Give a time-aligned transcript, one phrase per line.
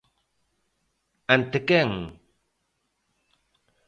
[1.33, 1.91] ¿Ante quen?